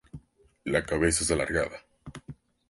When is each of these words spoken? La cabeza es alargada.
La 0.65 0.83
cabeza 0.83 1.23
es 1.23 1.29
alargada. 1.29 1.85